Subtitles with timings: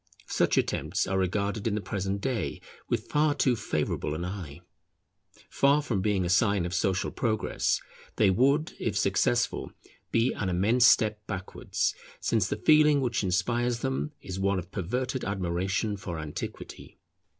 [0.25, 2.59] Such attempts are regarded in the present day
[2.89, 4.61] with far too favourable an eye.
[5.47, 7.79] Far from being a sign of social progress,
[8.15, 9.71] they would, if successful,
[10.09, 15.23] be an immense step backwards; since the feeling which inspires them is one of perverted
[15.23, 16.97] admiration for antiquity.